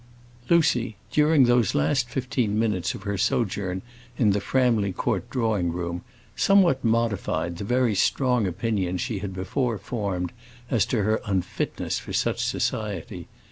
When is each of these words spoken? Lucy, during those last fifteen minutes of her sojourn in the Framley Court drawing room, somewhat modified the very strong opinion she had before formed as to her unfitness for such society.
Lucy, 0.49 0.95
during 1.11 1.43
those 1.43 1.75
last 1.75 2.09
fifteen 2.09 2.57
minutes 2.57 2.95
of 2.95 3.03
her 3.03 3.19
sojourn 3.19 3.83
in 4.17 4.31
the 4.31 4.41
Framley 4.41 4.91
Court 4.91 5.29
drawing 5.29 5.71
room, 5.71 6.01
somewhat 6.35 6.83
modified 6.83 7.57
the 7.59 7.63
very 7.63 7.93
strong 7.93 8.47
opinion 8.47 8.97
she 8.97 9.19
had 9.19 9.31
before 9.31 9.77
formed 9.77 10.31
as 10.71 10.87
to 10.87 11.03
her 11.03 11.21
unfitness 11.27 11.99
for 11.99 12.13
such 12.13 12.43
society. 12.43 13.27